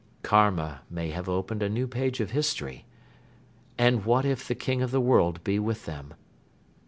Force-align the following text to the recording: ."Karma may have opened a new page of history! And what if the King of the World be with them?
."Karma 0.23 0.81
may 0.89 1.11
have 1.11 1.29
opened 1.29 1.61
a 1.61 1.69
new 1.69 1.87
page 1.87 2.19
of 2.21 2.31
history! 2.31 2.85
And 3.77 4.03
what 4.03 4.25
if 4.25 4.47
the 4.47 4.55
King 4.55 4.81
of 4.81 4.89
the 4.89 4.99
World 4.99 5.43
be 5.43 5.59
with 5.59 5.85
them? 5.85 6.15